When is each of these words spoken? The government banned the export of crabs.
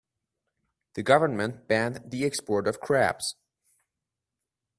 The 0.95 1.03
government 1.03 1.67
banned 1.67 2.09
the 2.09 2.25
export 2.25 2.67
of 2.67 2.79
crabs. 2.79 3.35